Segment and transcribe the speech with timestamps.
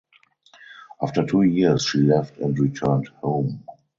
[0.99, 3.63] After two years she left and returned home.